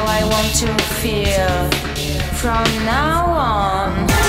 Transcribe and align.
how 0.00 0.06
I 0.06 0.24
want 0.24 0.54
to 0.56 0.84
feel 1.00 1.70
from 2.34 2.64
now 2.84 3.24
on. 3.26 4.19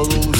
Follows 0.00 0.39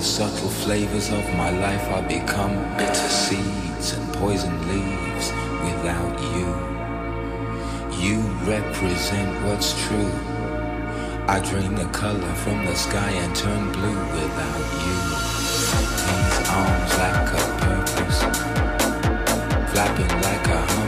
the 0.00 0.06
subtle 0.06 0.48
flavors 0.48 1.10
of 1.10 1.22
my 1.34 1.50
life 1.50 1.86
are 1.90 2.00
become 2.08 2.54
bitter 2.78 2.94
seeds 2.94 3.92
and 3.92 4.14
poison 4.14 4.56
leaves 4.66 5.26
without 5.62 6.16
you. 6.34 6.48
You 8.02 8.20
represent 8.48 9.30
what's 9.44 9.74
true. 9.84 10.12
I 11.28 11.38
drain 11.44 11.74
the 11.74 11.84
color 11.92 12.34
from 12.36 12.64
the 12.64 12.74
sky 12.74 13.10
and 13.10 13.36
turn 13.36 13.72
blue 13.72 14.00
without 14.16 14.68
you. 14.86 14.98
These 16.06 16.38
arms 16.48 16.92
lack 17.00 17.34
a 17.34 17.44
purpose, 17.66 18.20
flapping 19.70 20.14
like 20.22 20.46
a 20.48 20.79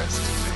podcast. 0.00 0.49